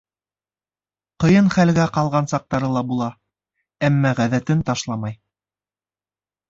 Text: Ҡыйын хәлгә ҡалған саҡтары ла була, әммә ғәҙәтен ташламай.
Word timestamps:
Ҡыйын 1.23 1.51
хәлгә 1.57 1.85
ҡалған 1.99 2.31
саҡтары 2.33 2.73
ла 2.79 2.85
була, 2.93 3.11
әммә 3.91 4.17
ғәҙәтен 4.23 4.69
ташламай. 4.73 5.19